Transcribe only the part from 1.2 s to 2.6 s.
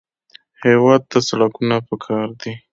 سړکونه پکار دي